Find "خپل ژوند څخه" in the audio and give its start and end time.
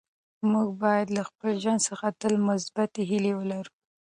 1.29-2.07